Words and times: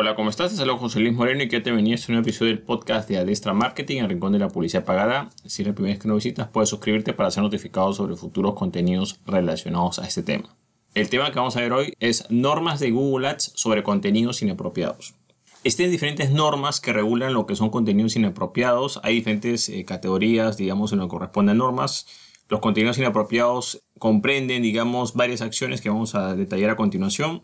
Hola, 0.00 0.14
¿cómo 0.14 0.30
estás? 0.30 0.52
Te 0.52 0.56
saludo 0.56 0.76
José 0.76 1.00
Luis 1.00 1.12
Moreno 1.12 1.42
y 1.42 1.48
que 1.48 1.58
te 1.58 1.72
venía 1.72 1.96
este 1.96 2.12
nuevo 2.12 2.22
episodio 2.22 2.52
del 2.52 2.62
podcast 2.62 3.08
de 3.08 3.18
Adestra 3.18 3.52
Marketing, 3.52 3.96
el 3.96 4.08
rincón 4.08 4.30
de 4.30 4.38
la 4.38 4.46
publicidad 4.46 4.84
pagada. 4.84 5.28
Si 5.44 5.62
es 5.62 5.66
la 5.66 5.74
primera 5.74 5.92
vez 5.92 6.00
que 6.00 6.06
nos 6.06 6.18
visitas, 6.18 6.46
puedes 6.46 6.68
suscribirte 6.68 7.14
para 7.14 7.32
ser 7.32 7.42
notificado 7.42 7.92
sobre 7.92 8.14
futuros 8.14 8.54
contenidos 8.54 9.18
relacionados 9.26 9.98
a 9.98 10.06
este 10.06 10.22
tema. 10.22 10.56
El 10.94 11.08
tema 11.08 11.32
que 11.32 11.40
vamos 11.40 11.56
a 11.56 11.62
ver 11.62 11.72
hoy 11.72 11.94
es 11.98 12.30
normas 12.30 12.78
de 12.78 12.92
Google 12.92 13.26
Ads 13.26 13.54
sobre 13.56 13.82
contenidos 13.82 14.40
inapropiados. 14.40 15.16
Existen 15.64 15.90
diferentes 15.90 16.30
normas 16.30 16.80
que 16.80 16.92
regulan 16.92 17.34
lo 17.34 17.46
que 17.46 17.56
son 17.56 17.70
contenidos 17.70 18.14
inapropiados. 18.14 19.00
Hay 19.02 19.16
diferentes 19.16 19.68
eh, 19.68 19.84
categorías, 19.84 20.56
digamos, 20.56 20.92
en 20.92 21.00
lo 21.00 21.06
que 21.06 21.10
corresponden 21.10 21.56
a 21.56 21.58
normas. 21.58 22.06
Los 22.48 22.60
contenidos 22.60 22.98
inapropiados 22.98 23.82
comprenden, 23.98 24.62
digamos, 24.62 25.14
varias 25.14 25.42
acciones 25.42 25.80
que 25.80 25.88
vamos 25.88 26.14
a 26.14 26.36
detallar 26.36 26.70
a 26.70 26.76
continuación. 26.76 27.42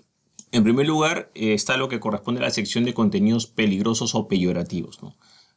En 0.54 0.62
primer 0.62 0.86
lugar, 0.86 1.32
eh, 1.34 1.52
está 1.52 1.76
lo 1.76 1.88
que 1.88 1.98
corresponde 1.98 2.40
a 2.40 2.44
la 2.44 2.50
sección 2.50 2.84
de 2.84 2.94
contenidos 2.94 3.48
peligrosos 3.48 4.14
o 4.14 4.28
peyorativos. 4.28 5.00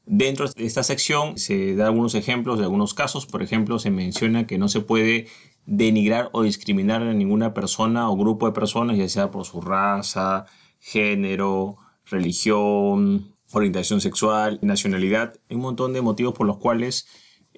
Dentro 0.07 0.47
de 0.49 0.65
esta 0.65 0.81
sección 0.81 1.37
se 1.37 1.75
da 1.75 1.85
algunos 1.85 2.15
ejemplos 2.15 2.57
de 2.57 2.63
algunos 2.63 2.95
casos. 2.95 3.27
Por 3.27 3.43
ejemplo, 3.43 3.77
se 3.77 3.91
menciona 3.91 4.47
que 4.47 4.57
no 4.57 4.69
se 4.69 4.81
puede 4.81 5.27
denigrar 5.67 6.31
o 6.33 6.41
discriminar 6.41 7.03
a 7.03 7.13
ninguna 7.13 7.53
persona 7.53 8.09
o 8.09 8.17
grupo 8.17 8.47
de 8.47 8.53
personas, 8.53 8.97
ya 8.97 9.07
sea 9.07 9.29
por 9.29 9.45
su 9.45 9.61
raza, 9.61 10.47
género, 10.79 11.77
religión, 12.05 13.35
orientación 13.51 14.01
sexual, 14.01 14.57
nacionalidad. 14.63 15.35
Hay 15.47 15.57
un 15.57 15.61
montón 15.61 15.93
de 15.93 16.01
motivos 16.01 16.33
por 16.33 16.47
los 16.47 16.57
cuales 16.57 17.07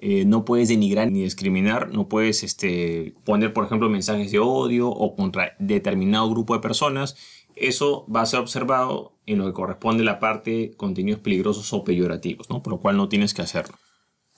eh, 0.02 0.24
no 0.24 0.46
puedes 0.46 0.68
denigrar 0.70 1.10
ni 1.10 1.22
discriminar, 1.24 1.92
no 1.92 2.08
puedes 2.08 2.42
este, 2.42 3.14
poner, 3.24 3.52
por 3.52 3.66
ejemplo, 3.66 3.90
mensajes 3.90 4.32
de 4.32 4.38
odio 4.38 4.88
o 4.88 5.14
contra 5.14 5.54
determinado 5.58 6.30
grupo 6.30 6.54
de 6.54 6.60
personas. 6.60 7.16
Eso 7.60 8.06
va 8.14 8.22
a 8.22 8.26
ser 8.26 8.40
observado 8.40 9.12
en 9.26 9.38
lo 9.38 9.46
que 9.46 9.52
corresponde 9.52 10.02
a 10.02 10.06
la 10.06 10.18
parte 10.18 10.72
contenidos 10.76 11.20
peligrosos 11.20 11.72
o 11.72 11.84
peyorativos, 11.84 12.48
¿no? 12.50 12.62
por 12.62 12.72
lo 12.72 12.80
cual 12.80 12.96
no 12.96 13.08
tienes 13.08 13.34
que 13.34 13.42
hacerlo. 13.42 13.76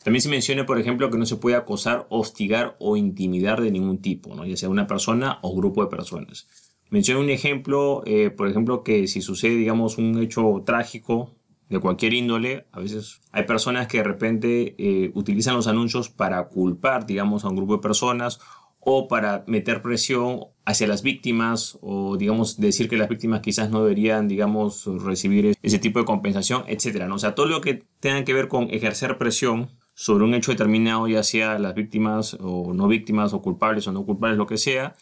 También 0.03 0.20
se 0.20 0.28
menciona, 0.28 0.67
por 0.67 0.81
ejemplo, 0.81 1.11
que 1.11 1.19
no 1.19 1.27
se 1.27 1.37
puede 1.37 1.55
acosar, 1.55 2.06
hostigar 2.11 2.77
o 2.81 2.97
intimidar 2.97 3.61
de 3.61 3.70
ningún 3.70 3.98
tipo, 3.98 4.34
¿no? 4.34 4.45
ya 4.45 4.56
sea 4.56 4.69
una 4.69 4.89
persona 4.89 5.39
o 5.43 5.55
grupo 5.55 5.83
de 5.83 5.91
personas. 5.91 6.48
Menciona 6.91 7.20
un 7.20 7.31
ejemplo, 7.31 8.03
eh, 8.05 8.31
por 8.31 8.48
ejemplo, 8.48 8.83
que 8.83 9.06
si 9.06 9.23
sucede, 9.23 9.55
digamos, 9.55 9.98
un 9.98 10.20
hecho 10.20 10.62
trágico 10.67 11.31
de 11.73 11.81
cualquier 11.81 12.12
índole. 12.12 12.67
A 12.70 12.81
veces 12.81 13.23
hay 13.33 13.45
personas 13.45 13.87
que 13.87 13.98
de 13.98 14.05
repente 14.05 14.75
eh, 14.78 15.11
utilizan 15.15 15.55
los 15.55 15.67
anuncios 15.67 16.11
para 16.11 16.48
culpar, 16.48 17.06
digamos, 17.06 17.45
a 17.45 17.48
un 17.48 17.56
grupo 17.56 17.77
de 17.77 17.83
personas 17.83 18.41
o 18.84 19.06
para 19.06 19.44
meter 19.47 19.80
presión 19.80 20.41
hacia 20.64 20.88
las 20.88 21.02
víctimas 21.02 21.78
o, 21.83 22.16
digamos, 22.16 22.58
decir 22.58 22.88
que 22.88 22.97
las 22.97 23.08
víctimas 23.08 23.41
quizás 23.41 23.70
no 23.70 23.83
deberían, 23.83 24.27
digamos, 24.27 24.86
recibir 25.05 25.56
ese 25.62 25.78
tipo 25.78 26.00
de 26.00 26.05
compensación, 26.05 26.64
etcétera. 26.66 27.06
¿no? 27.06 27.14
O 27.14 27.19
sea, 27.19 27.36
todo 27.36 27.47
lo 27.47 27.60
que 27.60 27.84
tenga 28.00 28.25
que 28.25 28.34
ver 28.34 28.48
con 28.48 28.64
ejercer 28.70 29.19
presión 29.19 29.70
sobre 29.94 30.25
un 30.25 30.34
hecho 30.34 30.50
determinado, 30.50 31.06
ya 31.06 31.22
sea 31.22 31.58
las 31.60 31.75
víctimas 31.75 32.36
o 32.41 32.72
no 32.75 32.88
víctimas 32.88 33.33
o 33.34 33.41
culpables 33.41 33.86
o 33.86 33.92
no 33.92 34.05
culpables, 34.05 34.36
lo 34.36 34.47
que 34.47 34.58
sea, 34.58 34.97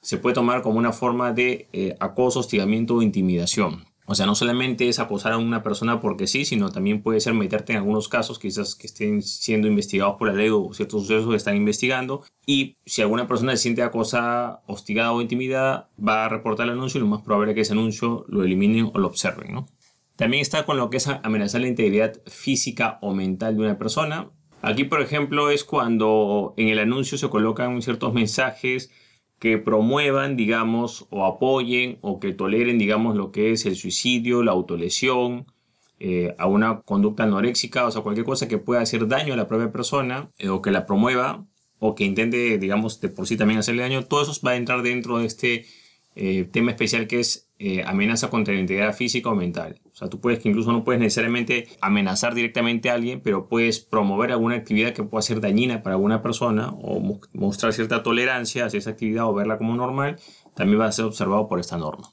se 0.00 0.16
puede 0.16 0.34
tomar 0.34 0.62
como 0.62 0.78
una 0.78 0.92
forma 0.92 1.32
de 1.32 1.68
eh, 1.72 1.94
acoso, 2.00 2.40
hostigamiento 2.40 2.94
o 2.94 3.02
intimidación. 3.02 3.84
O 4.08 4.14
sea, 4.14 4.24
no 4.24 4.36
solamente 4.36 4.88
es 4.88 5.00
acosar 5.00 5.32
a 5.32 5.38
una 5.38 5.64
persona 5.64 6.00
porque 6.00 6.28
sí, 6.28 6.44
sino 6.44 6.70
también 6.70 7.02
puede 7.02 7.20
ser 7.20 7.34
meterte 7.34 7.72
en 7.72 7.78
algunos 7.78 8.08
casos 8.08 8.38
quizás 8.38 8.76
que 8.76 8.86
estén 8.86 9.20
siendo 9.20 9.66
investigados 9.66 10.14
por 10.16 10.28
la 10.28 10.34
ley 10.34 10.48
o 10.48 10.72
ciertos 10.72 11.02
sucesos 11.02 11.28
que 11.28 11.36
están 11.36 11.56
investigando. 11.56 12.24
Y 12.46 12.76
si 12.86 13.02
alguna 13.02 13.26
persona 13.26 13.52
se 13.52 13.62
siente 13.62 13.82
acosada, 13.82 14.62
hostigada 14.66 15.12
o 15.12 15.20
intimidada, 15.20 15.90
va 15.98 16.24
a 16.24 16.28
reportar 16.28 16.66
el 16.66 16.74
anuncio 16.74 16.98
y 16.98 17.02
lo 17.02 17.08
más 17.08 17.22
probable 17.22 17.50
es 17.50 17.54
que 17.56 17.60
ese 17.62 17.72
anuncio 17.72 18.24
lo 18.28 18.44
eliminen 18.44 18.90
o 18.94 18.98
lo 18.98 19.08
observen. 19.08 19.66
También 20.14 20.40
está 20.40 20.64
con 20.64 20.76
lo 20.76 20.88
que 20.88 20.98
es 20.98 21.08
amenazar 21.08 21.60
la 21.60 21.68
integridad 21.68 22.14
física 22.26 22.98
o 23.02 23.12
mental 23.12 23.56
de 23.56 23.62
una 23.62 23.76
persona. 23.76 24.30
Aquí, 24.62 24.84
por 24.84 25.02
ejemplo, 25.02 25.50
es 25.50 25.64
cuando 25.64 26.54
en 26.56 26.68
el 26.68 26.78
anuncio 26.78 27.18
se 27.18 27.28
colocan 27.28 27.82
ciertos 27.82 28.14
mensajes 28.14 28.90
que 29.38 29.58
promuevan, 29.58 30.36
digamos, 30.36 31.06
o 31.10 31.24
apoyen 31.26 31.98
o 32.00 32.20
que 32.20 32.32
toleren, 32.32 32.78
digamos, 32.78 33.16
lo 33.16 33.32
que 33.32 33.52
es 33.52 33.66
el 33.66 33.76
suicidio, 33.76 34.42
la 34.42 34.52
autolesión, 34.52 35.46
eh, 35.98 36.34
a 36.38 36.46
una 36.46 36.82
conducta 36.82 37.22
anoréxica, 37.22 37.86
o 37.86 37.90
sea, 37.90 38.02
cualquier 38.02 38.26
cosa 38.26 38.48
que 38.48 38.58
pueda 38.58 38.82
hacer 38.82 39.08
daño 39.08 39.32
a 39.32 39.36
la 39.36 39.48
propia 39.48 39.72
persona 39.72 40.30
eh, 40.38 40.50
o 40.50 40.60
que 40.60 40.70
la 40.70 40.84
promueva 40.84 41.46
o 41.78 41.94
que 41.94 42.04
intente, 42.04 42.58
digamos, 42.58 43.00
de 43.00 43.08
por 43.08 43.26
sí 43.26 43.36
también 43.36 43.60
hacerle 43.60 43.82
daño, 43.82 44.04
todo 44.04 44.22
eso 44.22 44.32
va 44.46 44.52
a 44.52 44.56
entrar 44.56 44.82
dentro 44.82 45.18
de 45.18 45.26
este 45.26 45.66
eh, 46.14 46.48
tema 46.50 46.70
especial 46.70 47.06
que 47.06 47.20
es 47.20 47.45
eh, 47.58 47.82
amenaza 47.86 48.28
contra 48.28 48.52
la 48.52 48.60
integridad 48.60 48.94
física 48.94 49.30
o 49.30 49.34
mental. 49.34 49.80
O 49.90 49.94
sea, 49.94 50.08
tú 50.08 50.20
puedes 50.20 50.40
que 50.40 50.48
incluso 50.50 50.72
no 50.72 50.84
puedes 50.84 51.00
necesariamente 51.00 51.68
amenazar 51.80 52.34
directamente 52.34 52.90
a 52.90 52.94
alguien, 52.94 53.22
pero 53.22 53.48
puedes 53.48 53.80
promover 53.80 54.30
alguna 54.30 54.56
actividad 54.56 54.92
que 54.92 55.02
pueda 55.02 55.22
ser 55.22 55.40
dañina 55.40 55.82
para 55.82 55.94
alguna 55.94 56.22
persona 56.22 56.68
o 56.68 57.18
mostrar 57.32 57.72
cierta 57.72 58.02
tolerancia 58.02 58.66
hacia 58.66 58.76
esa 58.76 58.90
actividad 58.90 59.26
o 59.26 59.32
verla 59.32 59.56
como 59.56 59.74
normal, 59.74 60.16
también 60.54 60.80
va 60.80 60.86
a 60.86 60.92
ser 60.92 61.06
observado 61.06 61.48
por 61.48 61.58
esta 61.58 61.78
norma. 61.78 62.12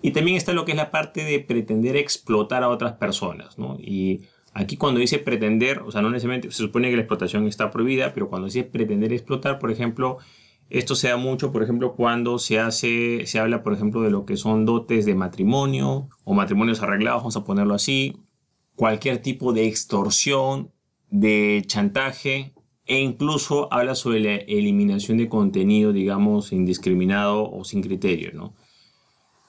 Y 0.00 0.12
también 0.12 0.38
está 0.38 0.54
lo 0.54 0.64
que 0.64 0.72
es 0.72 0.78
la 0.78 0.90
parte 0.90 1.22
de 1.22 1.40
pretender 1.40 1.96
explotar 1.96 2.62
a 2.62 2.70
otras 2.70 2.94
personas, 2.94 3.58
¿no? 3.58 3.76
Y 3.78 4.22
aquí 4.54 4.78
cuando 4.78 5.00
dice 5.00 5.18
pretender, 5.18 5.80
o 5.80 5.90
sea, 5.90 6.00
no 6.00 6.08
necesariamente 6.08 6.50
se 6.50 6.62
supone 6.62 6.88
que 6.88 6.96
la 6.96 7.02
explotación 7.02 7.46
está 7.46 7.70
prohibida, 7.70 8.14
pero 8.14 8.30
cuando 8.30 8.46
dice 8.46 8.64
pretender 8.64 9.12
explotar, 9.12 9.58
por 9.58 9.70
ejemplo, 9.70 10.16
esto 10.72 10.94
se 10.94 11.08
da 11.08 11.18
mucho, 11.18 11.52
por 11.52 11.62
ejemplo, 11.62 11.94
cuando 11.94 12.38
se 12.38 12.58
hace, 12.58 13.26
se 13.26 13.38
habla, 13.38 13.62
por 13.62 13.74
ejemplo, 13.74 14.00
de 14.00 14.10
lo 14.10 14.24
que 14.24 14.38
son 14.38 14.64
dotes 14.64 15.04
de 15.04 15.14
matrimonio 15.14 16.08
o 16.24 16.32
matrimonios 16.32 16.82
arreglados, 16.82 17.20
vamos 17.20 17.36
a 17.36 17.44
ponerlo 17.44 17.74
así, 17.74 18.16
cualquier 18.74 19.18
tipo 19.18 19.52
de 19.52 19.66
extorsión, 19.66 20.72
de 21.10 21.62
chantaje 21.66 22.54
e 22.86 23.00
incluso 23.00 23.70
habla 23.70 23.94
sobre 23.94 24.20
la 24.20 24.34
eliminación 24.34 25.18
de 25.18 25.28
contenido, 25.28 25.92
digamos, 25.92 26.52
indiscriminado 26.52 27.50
o 27.50 27.64
sin 27.64 27.82
criterio, 27.82 28.32
¿no? 28.32 28.54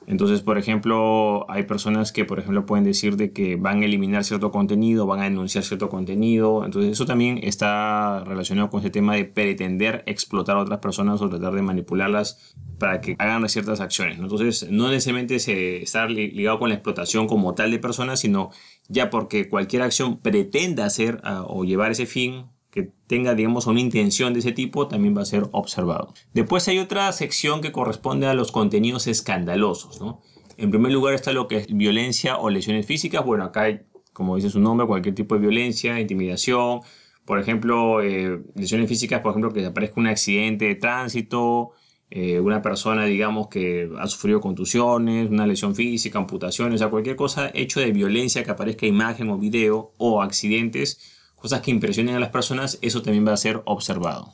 Entonces, 0.07 0.41
por 0.41 0.57
ejemplo, 0.57 1.49
hay 1.49 1.63
personas 1.63 2.11
que, 2.11 2.25
por 2.25 2.39
ejemplo, 2.39 2.65
pueden 2.65 2.83
decir 2.83 3.15
de 3.15 3.31
que 3.31 3.55
van 3.55 3.81
a 3.81 3.85
eliminar 3.85 4.23
cierto 4.23 4.51
contenido, 4.51 5.05
van 5.05 5.21
a 5.21 5.23
denunciar 5.23 5.63
cierto 5.63 5.89
contenido. 5.89 6.65
Entonces, 6.65 6.91
eso 6.91 7.05
también 7.05 7.39
está 7.41 8.23
relacionado 8.25 8.69
con 8.69 8.81
ese 8.81 8.89
tema 8.89 9.15
de 9.15 9.25
pretender 9.25 10.03
explotar 10.05 10.57
a 10.57 10.61
otras 10.61 10.79
personas 10.79 11.21
o 11.21 11.29
tratar 11.29 11.53
de 11.53 11.61
manipularlas 11.61 12.55
para 12.79 13.01
que 13.01 13.15
hagan 13.19 13.47
ciertas 13.49 13.79
acciones. 13.79 14.19
Entonces, 14.19 14.69
no 14.69 14.89
necesariamente 14.89 15.39
se 15.39 15.81
está 15.81 16.05
ligado 16.07 16.59
con 16.59 16.69
la 16.69 16.75
explotación 16.75 17.27
como 17.27 17.53
tal 17.55 17.71
de 17.71 17.79
personas, 17.79 18.19
sino 18.19 18.51
ya 18.87 19.09
porque 19.09 19.49
cualquier 19.49 19.81
acción 19.81 20.19
pretenda 20.19 20.85
hacer 20.85 21.21
ah, 21.23 21.43
o 21.47 21.63
llevar 21.63 21.91
ese 21.91 22.05
fin 22.05 22.52
que 22.73 22.91
tenga, 23.05 23.35
digamos, 23.35 23.67
una 23.67 23.79
intención 23.79 24.33
de 24.33 24.39
ese 24.39 24.51
tipo 24.51 24.87
también 24.87 25.15
va 25.15 25.21
a 25.21 25.25
ser 25.25 25.43
observado. 25.51 26.11
Después 26.33 26.67
hay 26.67 26.79
otra 26.79 27.11
sección 27.11 27.61
que 27.61 27.71
corresponde 27.71 28.25
a 28.25 28.33
los 28.33 28.51
contenidos 28.51 29.05
escandalosos, 29.05 30.01
¿no? 30.01 30.21
En 30.57 30.71
primer 30.71 30.91
lugar 30.91 31.13
está 31.13 31.33
lo 31.33 31.47
que 31.47 31.57
es 31.57 31.67
violencia 31.67 32.37
o 32.37 32.49
lesiones 32.49 32.87
físicas. 32.87 33.23
Bueno, 33.23 33.43
acá 33.43 33.63
hay, 33.63 33.81
como 34.11 34.37
dice 34.37 34.49
su 34.49 34.59
nombre, 34.59 34.87
cualquier 34.87 35.13
tipo 35.13 35.35
de 35.35 35.41
violencia, 35.41 35.99
intimidación. 35.99 36.81
Por 37.25 37.39
ejemplo, 37.39 38.01
eh, 38.01 38.41
lesiones 38.55 38.89
físicas, 38.89 39.21
por 39.21 39.31
ejemplo, 39.33 39.53
que 39.53 39.63
aparezca 39.63 39.99
un 40.01 40.07
accidente 40.07 40.65
de 40.65 40.73
tránsito, 40.73 41.73
eh, 42.09 42.39
una 42.39 42.63
persona, 42.63 43.05
digamos, 43.05 43.49
que 43.49 43.87
ha 43.99 44.07
sufrido 44.07 44.41
contusiones, 44.41 45.29
una 45.29 45.45
lesión 45.45 45.75
física, 45.75 46.17
amputaciones, 46.17 46.75
o 46.75 46.77
sea, 46.79 46.89
cualquier 46.89 47.15
cosa 47.15 47.51
hecho 47.53 47.79
de 47.79 47.91
violencia 47.91 48.43
que 48.43 48.49
aparezca 48.49 48.87
imagen 48.87 49.29
o 49.29 49.37
video 49.37 49.93
o 49.97 50.23
accidentes 50.23 51.13
cosas 51.43 51.59
que 51.59 51.71
impresionen 51.71 52.15
a 52.15 52.21
las 52.21 52.29
personas, 52.29 52.79
eso 52.81 53.01
también 53.01 53.27
va 53.27 53.33
a 53.33 53.37
ser 53.37 53.61
observado. 53.65 54.33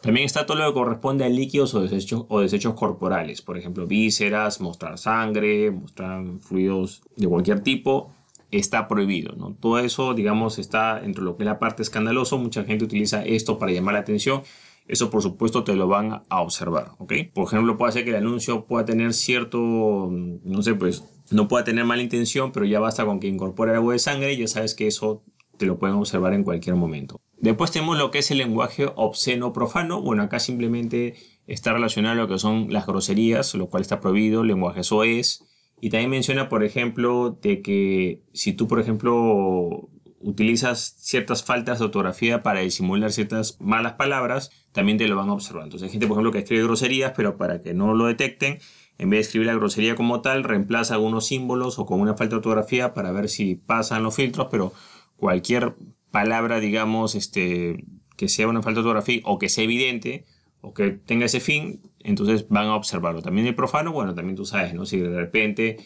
También 0.00 0.26
está 0.26 0.46
todo 0.46 0.56
lo 0.56 0.66
que 0.66 0.74
corresponde 0.74 1.24
a 1.24 1.28
líquidos 1.28 1.74
o 1.74 1.80
desechos, 1.80 2.24
o 2.28 2.40
desechos 2.40 2.74
corporales, 2.74 3.40
por 3.40 3.56
ejemplo, 3.56 3.86
vísceras, 3.86 4.60
mostrar 4.60 4.98
sangre, 4.98 5.70
mostrar 5.70 6.24
fluidos 6.40 7.02
de 7.14 7.28
cualquier 7.28 7.60
tipo, 7.60 8.12
está 8.50 8.88
prohibido. 8.88 9.36
¿no? 9.36 9.54
Todo 9.54 9.78
eso, 9.78 10.12
digamos, 10.12 10.58
está 10.58 11.00
entre 11.04 11.22
lo 11.22 11.36
que 11.36 11.44
es 11.44 11.46
la 11.46 11.60
parte 11.60 11.84
escandalosa. 11.84 12.34
Mucha 12.34 12.64
gente 12.64 12.84
utiliza 12.84 13.24
esto 13.24 13.56
para 13.60 13.70
llamar 13.70 13.94
la 13.94 14.00
atención. 14.00 14.42
Eso, 14.88 15.10
por 15.10 15.22
supuesto, 15.22 15.62
te 15.62 15.76
lo 15.76 15.86
van 15.86 16.22
a 16.28 16.40
observar. 16.40 16.94
¿ok? 16.98 17.12
Por 17.32 17.46
ejemplo, 17.46 17.78
puede 17.78 17.92
ser 17.92 18.02
que 18.02 18.10
el 18.10 18.16
anuncio 18.16 18.64
pueda 18.64 18.84
tener 18.84 19.14
cierto, 19.14 20.08
no 20.10 20.62
sé, 20.62 20.74
pues 20.74 21.04
no 21.30 21.46
pueda 21.46 21.62
tener 21.62 21.84
mala 21.84 22.02
intención, 22.02 22.50
pero 22.50 22.66
ya 22.66 22.80
basta 22.80 23.04
con 23.04 23.20
que 23.20 23.28
incorpore 23.28 23.70
algo 23.70 23.92
de 23.92 24.00
sangre 24.00 24.36
ya 24.36 24.48
sabes 24.48 24.74
que 24.74 24.88
eso 24.88 25.22
te 25.58 25.66
lo 25.66 25.78
pueden 25.78 25.96
observar 25.96 26.32
en 26.32 26.44
cualquier 26.44 26.76
momento. 26.76 27.20
Después 27.36 27.70
tenemos 27.70 27.98
lo 27.98 28.10
que 28.10 28.18
es 28.18 28.30
el 28.30 28.38
lenguaje 28.38 28.86
obsceno 28.96 29.52
profano. 29.52 30.00
Bueno, 30.00 30.22
acá 30.22 30.40
simplemente 30.40 31.14
está 31.46 31.72
relacionado 31.72 32.14
a 32.14 32.22
lo 32.22 32.28
que 32.28 32.38
son 32.38 32.72
las 32.72 32.86
groserías, 32.86 33.54
lo 33.54 33.68
cual 33.68 33.82
está 33.82 34.00
prohibido, 34.00 34.42
lenguaje 34.42 34.82
soez. 34.82 35.44
Y 35.80 35.90
también 35.90 36.10
menciona, 36.10 36.48
por 36.48 36.64
ejemplo, 36.64 37.38
de 37.42 37.62
que 37.62 38.22
si 38.32 38.52
tú, 38.52 38.66
por 38.66 38.80
ejemplo, 38.80 39.88
utilizas 40.20 40.96
ciertas 40.98 41.44
faltas 41.44 41.78
de 41.78 41.84
ortografía 41.84 42.42
para 42.42 42.60
disimular 42.60 43.12
ciertas 43.12 43.56
malas 43.60 43.92
palabras, 43.92 44.50
también 44.72 44.98
te 44.98 45.06
lo 45.06 45.16
van 45.16 45.28
a 45.28 45.34
observar. 45.34 45.64
Entonces 45.64 45.86
hay 45.86 45.92
gente, 45.92 46.06
por 46.06 46.16
ejemplo, 46.16 46.32
que 46.32 46.38
escribe 46.38 46.64
groserías, 46.64 47.12
pero 47.16 47.36
para 47.36 47.62
que 47.62 47.74
no 47.74 47.94
lo 47.94 48.06
detecten, 48.06 48.58
en 48.98 49.10
vez 49.10 49.18
de 49.18 49.20
escribir 49.20 49.46
la 49.46 49.54
grosería 49.54 49.94
como 49.94 50.20
tal, 50.22 50.42
reemplaza 50.42 50.94
algunos 50.94 51.26
símbolos 51.26 51.78
o 51.78 51.86
con 51.86 52.00
una 52.00 52.14
falta 52.14 52.30
de 52.30 52.36
ortografía 52.38 52.94
para 52.94 53.12
ver 53.12 53.28
si 53.28 53.54
pasan 53.54 54.02
los 54.02 54.16
filtros, 54.16 54.48
pero 54.50 54.72
cualquier 55.18 55.74
palabra, 56.10 56.60
digamos, 56.60 57.14
este, 57.14 57.84
que 58.16 58.28
sea 58.28 58.48
una 58.48 58.62
falta 58.62 58.80
de 58.80 58.86
ortografía 58.86 59.20
o 59.24 59.38
que 59.38 59.48
sea 59.48 59.64
evidente 59.64 60.24
o 60.60 60.72
que 60.72 60.90
tenga 60.90 61.26
ese 61.26 61.40
fin, 61.40 61.82
entonces 62.00 62.48
van 62.48 62.66
a 62.66 62.74
observarlo. 62.74 63.22
También 63.22 63.46
el 63.46 63.54
profano, 63.54 63.92
bueno, 63.92 64.14
también 64.14 64.36
tú 64.36 64.44
sabes, 64.44 64.74
¿no? 64.74 64.86
Si 64.86 64.98
de 64.98 65.10
repente 65.10 65.76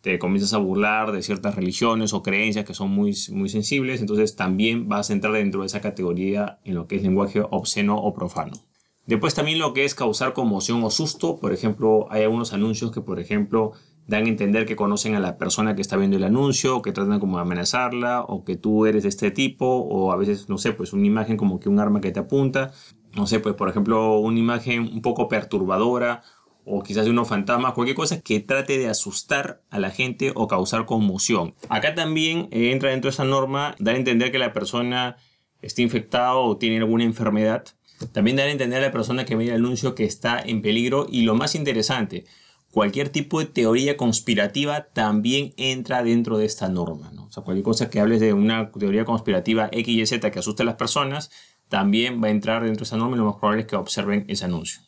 te 0.00 0.18
comienzas 0.18 0.52
a 0.54 0.58
burlar 0.58 1.12
de 1.12 1.22
ciertas 1.22 1.54
religiones 1.54 2.12
o 2.12 2.22
creencias 2.22 2.64
que 2.64 2.74
son 2.74 2.90
muy, 2.90 3.16
muy 3.30 3.48
sensibles, 3.48 4.00
entonces 4.00 4.36
también 4.36 4.88
vas 4.88 5.10
a 5.10 5.12
entrar 5.12 5.34
dentro 5.34 5.60
de 5.60 5.66
esa 5.66 5.80
categoría 5.80 6.58
en 6.64 6.74
lo 6.74 6.86
que 6.86 6.96
es 6.96 7.02
lenguaje 7.02 7.42
obsceno 7.50 7.96
o 7.98 8.12
profano. 8.12 8.52
Después 9.06 9.34
también 9.34 9.58
lo 9.58 9.72
que 9.72 9.84
es 9.84 9.94
causar 9.94 10.32
conmoción 10.32 10.82
o 10.84 10.90
susto, 10.90 11.38
por 11.38 11.52
ejemplo, 11.52 12.06
hay 12.10 12.22
algunos 12.22 12.52
anuncios 12.52 12.92
que, 12.92 13.00
por 13.00 13.20
ejemplo, 13.20 13.72
dan 14.06 14.26
a 14.26 14.28
entender 14.28 14.66
que 14.66 14.76
conocen 14.76 15.14
a 15.14 15.20
la 15.20 15.38
persona 15.38 15.74
que 15.74 15.82
está 15.82 15.96
viendo 15.96 16.16
el 16.16 16.24
anuncio, 16.24 16.76
o 16.76 16.82
que 16.82 16.92
tratan 16.92 17.20
como 17.20 17.36
de 17.36 17.42
amenazarla, 17.42 18.22
o 18.22 18.44
que 18.44 18.56
tú 18.56 18.86
eres 18.86 19.04
de 19.04 19.08
este 19.08 19.30
tipo, 19.30 19.66
o 19.66 20.12
a 20.12 20.16
veces, 20.16 20.48
no 20.48 20.58
sé, 20.58 20.72
pues 20.72 20.92
una 20.92 21.06
imagen 21.06 21.36
como 21.36 21.60
que 21.60 21.68
un 21.68 21.78
arma 21.78 22.00
que 22.00 22.10
te 22.10 22.20
apunta, 22.20 22.72
no 23.14 23.26
sé, 23.26 23.40
pues 23.40 23.54
por 23.54 23.68
ejemplo, 23.68 24.18
una 24.18 24.38
imagen 24.38 24.80
un 24.82 25.02
poco 25.02 25.28
perturbadora, 25.28 26.22
o 26.64 26.82
quizás 26.82 27.04
de 27.04 27.10
unos 27.10 27.28
fantasmas, 27.28 27.72
cualquier 27.72 27.96
cosa 27.96 28.20
que 28.20 28.40
trate 28.40 28.78
de 28.78 28.88
asustar 28.88 29.62
a 29.70 29.80
la 29.80 29.90
gente 29.90 30.32
o 30.34 30.46
causar 30.46 30.86
conmoción. 30.86 31.54
Acá 31.68 31.94
también 31.94 32.48
entra 32.50 32.90
dentro 32.90 33.08
de 33.08 33.14
esa 33.14 33.24
norma 33.24 33.74
dar 33.78 33.94
a 33.94 33.98
entender 33.98 34.30
que 34.30 34.38
la 34.38 34.52
persona 34.52 35.16
está 35.60 35.82
infectada 35.82 36.34
o 36.34 36.56
tiene 36.56 36.78
alguna 36.78 37.04
enfermedad. 37.04 37.64
También 38.12 38.36
dar 38.36 38.48
a 38.48 38.52
entender 38.52 38.78
a 38.78 38.86
la 38.86 38.92
persona 38.92 39.24
que 39.24 39.36
ve 39.36 39.46
el 39.46 39.54
anuncio 39.54 39.94
que 39.94 40.04
está 40.04 40.40
en 40.40 40.62
peligro. 40.62 41.06
Y 41.08 41.22
lo 41.22 41.34
más 41.34 41.54
interesante, 41.54 42.24
cualquier 42.72 43.10
tipo 43.10 43.38
de 43.38 43.46
teoría 43.46 43.96
conspirativa 43.96 44.88
también 44.92 45.52
entra 45.58 46.02
dentro 46.02 46.38
de 46.38 46.46
esta 46.46 46.68
norma. 46.68 47.12
¿no? 47.12 47.26
O 47.26 47.30
sea, 47.30 47.44
cualquier 47.44 47.64
cosa 47.64 47.90
que 47.90 48.00
hables 48.00 48.18
de 48.18 48.32
una 48.32 48.72
teoría 48.72 49.04
conspirativa 49.04 49.68
X 49.70 49.94
y 49.94 50.06
Z 50.06 50.30
que 50.30 50.38
asuste 50.38 50.62
a 50.62 50.66
las 50.66 50.76
personas, 50.76 51.30
también 51.68 52.22
va 52.22 52.28
a 52.28 52.30
entrar 52.30 52.64
dentro 52.64 52.80
de 52.80 52.84
esa 52.84 52.96
norma 52.96 53.14
y 53.14 53.18
lo 53.18 53.26
más 53.26 53.36
probable 53.36 53.62
es 53.62 53.66
que 53.66 53.76
observen 53.76 54.24
ese 54.28 54.46
anuncio. 54.46 54.80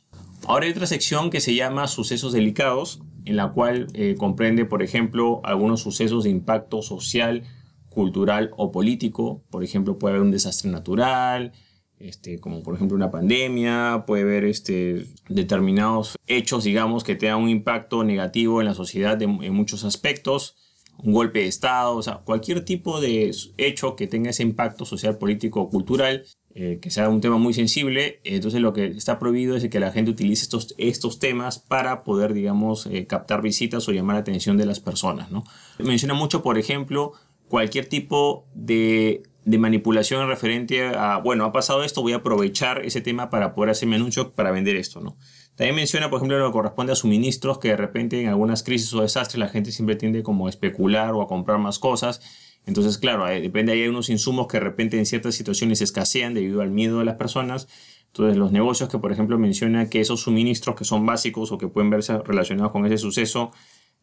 Ahora 0.47 0.65
hay 0.65 0.73
otra 0.73 0.87
sección 0.87 1.31
que 1.31 1.41
se 1.41 1.55
llama 1.55 1.87
sucesos 1.87 2.33
delicados, 2.33 3.03
en 3.27 3.37
la 3.37 3.53
cual 3.53 3.87
eh, 3.95 4.17
comprende, 4.19 4.65
por 4.65 4.83
ejemplo, 4.83 5.41
algunos 5.45 5.81
sucesos 5.81 6.25
de 6.25 6.31
impacto 6.31 6.83
social, 6.83 7.45
cultural 7.89 8.51
o 8.57 8.73
político. 8.73 9.43
Por 9.51 9.63
ejemplo, 9.63 9.99
puede 9.99 10.15
haber 10.15 10.27
un 10.27 10.31
desastre 10.31 10.71
natural, 10.71 11.53
este, 11.99 12.39
como 12.39 12.63
por 12.63 12.75
ejemplo 12.75 12.97
una 12.97 13.11
pandemia, 13.11 14.05
puede 14.07 14.23
haber 14.23 14.45
este, 14.45 15.07
determinados 15.29 16.17
hechos, 16.27 16.65
digamos, 16.65 17.05
que 17.05 17.15
tengan 17.17 17.43
un 17.43 17.49
impacto 17.49 18.05
negativo 18.05 18.61
en 18.61 18.67
la 18.67 18.75
sociedad 18.75 19.21
en 19.21 19.55
muchos 19.55 19.85
aspectos, 19.85 20.57
un 20.99 21.13
golpe 21.13 21.41
de 21.41 21.47
Estado, 21.47 21.97
o 21.97 22.03
sea, 22.03 22.19
cualquier 22.19 22.65
tipo 22.65 23.01
de 23.01 23.35
hecho 23.59 23.97
que 23.97 24.07
tenga 24.07 24.31
ese 24.31 24.43
impacto 24.43 24.85
social, 24.85 25.19
político 25.19 25.61
o 25.61 25.69
cultural, 25.69 26.25
eh, 26.55 26.79
que 26.81 26.91
sea 26.91 27.09
un 27.09 27.21
tema 27.21 27.37
muy 27.37 27.53
sensible, 27.53 28.21
entonces 28.23 28.61
lo 28.61 28.73
que 28.73 28.87
está 28.87 29.19
prohibido 29.19 29.57
es 29.57 29.69
que 29.69 29.81
la 29.81 29.91
gente 29.91 30.13
utilice 30.13 30.45
estos, 30.45 30.75
estos 30.79 31.19
temas 31.19 31.59
para 31.59 32.05
poder, 32.05 32.33
digamos, 32.33 32.87
eh, 32.87 33.07
captar 33.07 33.43
visitas 33.43 33.89
o 33.89 33.93
llamar 33.93 34.15
la 34.15 34.21
atención 34.21 34.57
de 34.57 34.67
las 34.67 34.79
personas, 34.79 35.31
¿no? 35.33 35.43
Menciona 35.79 36.15
mucho, 36.15 36.43
por 36.43 36.59
ejemplo, 36.59 37.13
cualquier 37.49 37.87
tipo 37.87 38.47
de 38.55 39.25
de 39.45 39.59
manipulación 39.59 40.27
referente 40.27 40.87
a, 40.87 41.19
bueno, 41.19 41.45
ha 41.45 41.53
pasado 41.53 41.85
esto, 41.85 42.03
voy 42.03 42.13
a 42.13 42.17
aprovechar 42.17 42.85
ese 42.85 43.01
tema 43.01 43.29
para 43.31 43.55
poder 43.55 43.71
hacerme 43.71 43.97
anuncio 43.97 44.33
para 44.33 44.51
vender 44.51 44.77
esto, 44.77 45.01
¿no? 45.01 45.17
También 45.55 45.77
menciona, 45.77 46.11
por 46.11 46.19
ejemplo, 46.19 46.39
lo 46.39 46.47
que 46.47 46.53
corresponde 46.53 46.93
a 46.93 46.97
suministros, 46.97 47.59
que 47.59 47.69
de 47.69 47.77
repente 47.77 48.21
en 48.21 48.29
algunas 48.29 48.63
crisis 48.63 48.93
o 48.95 49.03
desastres 49.03 49.39
la 49.39 49.49
gente 49.49 49.71
siempre 49.71 49.97
tiende 49.97 50.23
como 50.23 50.47
a 50.47 50.51
especular 50.51 51.13
o 51.15 51.23
a 51.23 51.29
comprar 51.29 51.59
más 51.59 51.79
cosas. 51.79 52.21
Entonces, 52.67 52.99
claro, 52.99 53.27
depende, 53.27 53.73
hay 53.73 53.87
unos 53.87 54.09
insumos 54.09 54.47
que 54.49 54.57
de 54.57 54.65
repente 54.65 54.99
en 54.99 55.07
ciertas 55.07 55.35
situaciones 55.35 55.81
escasean 55.83 56.35
debido 56.35 56.63
al 56.63 56.71
miedo 56.71 56.99
de 56.99 57.05
las 57.05 57.17
personas. 57.17 57.69
Entonces, 58.07 58.37
los 58.37 58.51
negocios 58.51 58.89
que, 58.89 58.99
por 58.99 59.13
ejemplo, 59.13 59.39
menciona 59.39 59.89
que 59.91 60.01
esos 60.01 60.23
suministros 60.23 60.75
que 60.75 60.85
son 60.85 61.05
básicos 61.05 61.53
o 61.53 61.59
que 61.59 61.69
pueden 61.69 61.91
verse 61.91 62.19
relacionados 62.19 62.73
con 62.73 62.87
ese 62.87 62.99
suceso, 62.99 63.53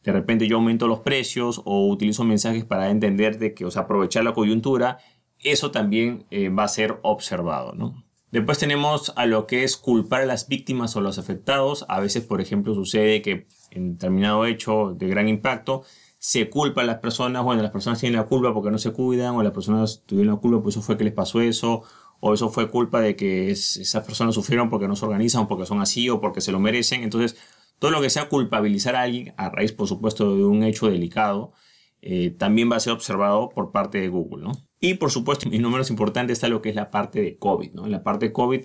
de 0.04 0.12
repente 0.12 0.48
yo 0.48 0.58
aumento 0.58 0.88
los 0.88 1.00
precios 1.00 1.62
o 1.66 1.88
utilizo 1.88 2.24
mensajes 2.24 2.64
para 2.64 2.92
entender 2.92 3.40
de 3.40 3.54
que, 3.54 3.66
o 3.66 3.72
sea, 3.72 3.84
aprovechar 3.84 4.24
la 4.24 4.34
coyuntura 4.34 5.00
eso 5.44 5.72
también 5.72 6.26
eh, 6.32 6.50
va 6.50 6.64
a 6.64 6.68
ser 6.68 7.00
observado. 7.04 7.74
¿no? 7.74 8.04
Después 8.32 8.58
tenemos 8.60 9.12
a 9.16 9.26
lo 9.26 9.46
que 9.46 9.64
es 9.64 9.76
culpar 9.76 10.22
a 10.22 10.26
las 10.26 10.48
víctimas 10.48 10.96
o 10.96 11.02
los 11.02 11.18
afectados. 11.18 11.86
A 11.90 12.00
veces, 12.00 12.24
por 12.24 12.40
ejemplo, 12.40 12.74
sucede 12.74 13.22
que 13.22 13.48
en 13.72 13.94
determinado 13.94 14.46
hecho 14.46 14.94
de 14.98 15.08
gran 15.08 15.28
impacto 15.28 15.84
se 16.18 16.50
culpa 16.50 16.82
a 16.82 16.86
las 16.86 17.00
personas, 17.00 17.44
bueno, 17.44 17.64
las 17.64 17.72
personas 17.72 18.00
tienen 18.00 18.20
la 18.20 18.28
culpa 18.28 18.54
porque 18.54 18.70
no 18.70 18.78
se 18.78 18.92
cuidan, 18.92 19.36
o 19.36 19.44
las 19.44 19.54
personas 19.54 20.04
tuvieron 20.06 20.36
la 20.36 20.40
culpa, 20.40 20.62
pues 20.62 20.76
eso 20.76 20.84
fue 20.84 20.96
que 20.96 21.04
les 21.04 21.14
pasó 21.14 21.42
eso, 21.42 21.84
o 22.20 22.34
eso 22.34 22.50
fue 22.50 22.70
culpa 22.70 23.02
de 23.02 23.16
que 23.16 23.50
esas 23.50 24.06
personas 24.06 24.36
sufrieron 24.36 24.70
porque 24.70 24.88
no 24.88 24.96
se 24.96 25.04
organizan, 25.04 25.48
porque 25.48 25.66
son 25.66 25.82
así, 25.82 26.10
o 26.10 26.22
porque 26.22 26.40
se 26.40 26.52
lo 26.52 26.60
merecen. 26.60 27.02
Entonces, 27.02 27.38
todo 27.80 27.90
lo 27.90 28.02
que 28.02 28.12
sea 28.12 28.30
culpabilizar 28.30 28.96
a 28.96 29.02
alguien, 29.02 29.34
a 29.38 29.50
raíz, 29.50 29.72
por 29.72 29.88
supuesto, 29.88 30.36
de 30.36 30.46
un 30.46 30.64
hecho 30.64 30.88
delicado, 30.88 31.54
eh, 32.02 32.30
también 32.38 32.72
va 32.72 32.76
a 32.76 32.80
ser 32.80 32.94
observado 32.94 33.50
por 33.50 33.72
parte 33.72 34.00
de 34.00 34.08
Google, 34.08 34.44
¿no? 34.44 34.52
Y 34.82 34.96
por 34.96 35.12
supuesto, 35.12 35.48
y 35.50 35.60
no 35.60 35.70
menos 35.70 35.92
importante, 35.92 36.34
está 36.34 36.50
lo 36.50 36.62
que 36.62 36.70
es 36.70 36.76
la 36.76 36.90
parte 36.90 37.22
de 37.22 37.38
COVID. 37.38 37.72
¿no? 37.74 37.88
La 37.88 38.04
parte 38.04 38.26
de 38.26 38.34
COVID 38.34 38.62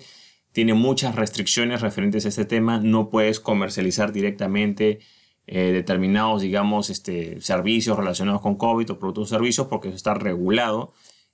tiene 0.51 0.73
muchas 0.73 1.15
restricciones 1.15 1.81
referentes 1.81 2.25
a 2.25 2.29
este 2.29 2.43
tema. 2.43 2.79
No 2.79 3.11
puedes 3.11 3.39
comercializar 3.39 4.11
directamente 4.11 4.99
eh, 5.45 5.71
determinados, 5.71 6.41
digamos, 6.41 6.89
este, 6.89 7.39
servicios 7.39 7.95
relacionados 7.97 8.41
con 8.41 8.55
COVID 8.55 8.91
o 8.91 8.99
productos 8.99 9.31
o 9.31 9.35
servicios 9.35 9.67
porque 9.67 9.89
eso 9.89 9.95
está 9.95 10.15
regulado. 10.15 10.93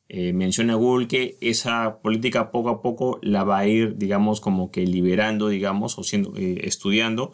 Eh, 0.10 0.34
menciona 0.34 0.76
Google 0.76 1.08
que 1.08 1.38
esa 1.40 2.02
política 2.02 2.52
poco 2.52 2.70
a 2.70 2.82
poco 2.82 3.20
la 3.22 3.46
va 3.46 3.60
a 3.60 3.68
ir, 3.68 3.98
digamos, 3.98 4.42
como 4.42 4.70
que 4.70 4.86
liberando, 4.86 5.48
digamos, 5.48 5.98
o 5.98 6.04
siendo, 6.04 6.36
eh, 6.36 6.60
estudiando. 6.66 7.32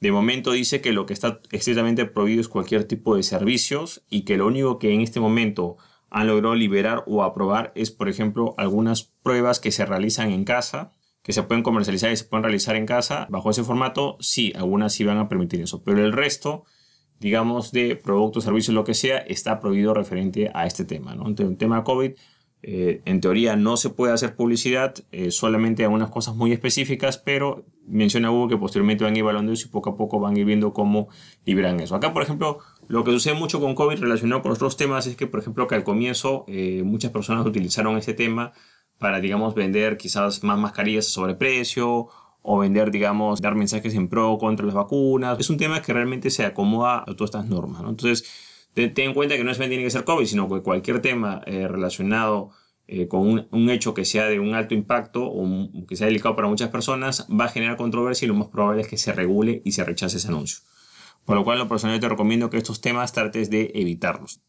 De 0.00 0.10
momento 0.10 0.50
dice 0.52 0.80
que 0.80 0.92
lo 0.92 1.06
que 1.06 1.12
está 1.12 1.40
estrictamente 1.52 2.04
prohibido 2.06 2.40
es 2.40 2.48
cualquier 2.48 2.84
tipo 2.84 3.14
de 3.14 3.22
servicios 3.22 4.02
y 4.10 4.22
que 4.22 4.36
lo 4.36 4.48
único 4.48 4.78
que 4.78 4.92
en 4.92 5.02
este 5.02 5.20
momento 5.20 5.76
han 6.10 6.26
logrado 6.26 6.54
liberar 6.54 7.04
o 7.06 7.22
aprobar 7.22 7.72
es, 7.74 7.90
por 7.90 8.08
ejemplo, 8.08 8.54
algunas 8.58 9.04
pruebas 9.22 9.60
que 9.60 9.70
se 9.70 9.86
realizan 9.86 10.32
en 10.32 10.44
casa, 10.44 10.92
que 11.22 11.32
se 11.32 11.42
pueden 11.44 11.62
comercializar 11.62 12.10
y 12.10 12.16
se 12.16 12.24
pueden 12.24 12.44
realizar 12.44 12.76
en 12.76 12.86
casa. 12.86 13.26
Bajo 13.30 13.50
ese 13.50 13.62
formato, 13.62 14.16
sí, 14.20 14.52
algunas 14.56 14.92
sí 14.92 15.04
van 15.04 15.18
a 15.18 15.28
permitir 15.28 15.60
eso, 15.60 15.82
pero 15.84 16.04
el 16.04 16.12
resto, 16.12 16.64
digamos, 17.20 17.70
de 17.70 17.94
productos, 17.96 18.44
servicios, 18.44 18.74
lo 18.74 18.84
que 18.84 18.94
sea, 18.94 19.18
está 19.18 19.60
prohibido 19.60 19.94
referente 19.94 20.50
a 20.52 20.66
este 20.66 20.84
tema. 20.84 21.14
¿no? 21.14 21.28
Entonces, 21.28 21.52
el 21.52 21.58
tema 21.58 21.84
COVID, 21.84 22.12
eh, 22.62 23.00
en 23.06 23.20
teoría 23.20 23.56
no 23.56 23.76
se 23.76 23.90
puede 23.90 24.12
hacer 24.12 24.36
publicidad, 24.36 24.94
eh, 25.12 25.30
solamente 25.30 25.84
a 25.84 25.88
unas 25.88 26.10
cosas 26.10 26.34
muy 26.34 26.52
específicas, 26.52 27.18
pero 27.18 27.64
menciona 27.86 28.28
Google 28.28 28.56
que 28.56 28.60
posteriormente 28.60 29.04
van 29.04 29.14
a 29.14 29.16
ir 29.16 29.20
evaluando 29.20 29.52
eso 29.52 29.68
y 29.68 29.70
poco 29.70 29.90
a 29.90 29.96
poco 29.96 30.20
van 30.20 30.36
a 30.36 30.40
ir 30.40 30.44
viendo 30.44 30.72
cómo 30.72 31.08
liberan 31.46 31.80
eso. 31.80 31.94
Acá, 31.94 32.12
por 32.12 32.22
ejemplo, 32.22 32.58
lo 32.90 33.04
que 33.04 33.12
sucede 33.12 33.34
mucho 33.34 33.60
con 33.60 33.76
COVID 33.76 34.00
relacionado 34.00 34.42
con 34.42 34.50
otros 34.50 34.76
temas 34.76 35.06
es 35.06 35.14
que, 35.14 35.28
por 35.28 35.38
ejemplo, 35.38 35.68
que 35.68 35.76
al 35.76 35.84
comienzo 35.84 36.44
eh, 36.48 36.82
muchas 36.84 37.12
personas 37.12 37.46
utilizaron 37.46 37.96
este 37.96 38.14
tema 38.14 38.52
para, 38.98 39.20
digamos, 39.20 39.54
vender 39.54 39.96
quizás 39.96 40.42
más 40.42 40.58
mascarillas 40.58 41.06
a 41.06 41.10
sobreprecio 41.10 42.08
o 42.42 42.58
vender, 42.58 42.90
digamos, 42.90 43.40
dar 43.40 43.54
mensajes 43.54 43.94
en 43.94 44.08
pro 44.08 44.38
contra 44.38 44.66
las 44.66 44.74
vacunas. 44.74 45.38
Es 45.38 45.50
un 45.50 45.56
tema 45.56 45.80
que 45.80 45.92
realmente 45.92 46.30
se 46.30 46.44
acomoda 46.44 47.04
a 47.06 47.14
todas 47.14 47.30
estas 47.30 47.46
normas, 47.46 47.80
¿no? 47.80 47.90
Entonces, 47.90 48.28
ten 48.74 48.92
en 48.96 49.14
cuenta 49.14 49.36
que 49.36 49.44
no 49.44 49.52
es 49.52 49.58
tiene 49.58 49.84
que 49.84 49.90
ser 49.90 50.02
COVID, 50.02 50.26
sino 50.26 50.48
que 50.48 50.60
cualquier 50.60 51.00
tema 51.00 51.42
eh, 51.46 51.68
relacionado 51.68 52.50
eh, 52.88 53.06
con 53.06 53.46
un, 53.52 53.70
hecho 53.70 53.94
que 53.94 54.04
sea 54.04 54.24
de 54.24 54.40
un 54.40 54.52
alto 54.54 54.74
impacto 54.74 55.24
o 55.26 55.68
que 55.86 55.94
sea 55.94 56.08
delicado 56.08 56.34
para 56.34 56.48
muchas 56.48 56.70
personas 56.70 57.28
va 57.30 57.44
a 57.44 57.48
generar 57.50 57.76
controversia 57.76 58.26
y 58.26 58.28
lo 58.28 58.34
más 58.34 58.48
probable 58.48 58.82
es 58.82 58.88
que 58.88 58.96
se 58.96 59.12
regule 59.12 59.62
y 59.64 59.70
se 59.70 59.84
rechace 59.84 60.16
ese 60.16 60.26
anuncio. 60.26 60.64
Por 61.24 61.36
lo 61.36 61.44
cual, 61.44 61.58
lo 61.58 61.68
personal 61.68 62.00
te 62.00 62.08
recomiendo 62.08 62.50
que 62.50 62.58
estos 62.58 62.80
temas 62.80 63.12
trates 63.12 63.50
de 63.50 63.70
evitarlos. 63.74 64.40